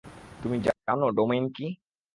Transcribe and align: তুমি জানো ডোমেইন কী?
তুমি 0.41 0.57
জানো 0.65 1.05
ডোমেইন 1.17 1.45
কী? 1.55 1.65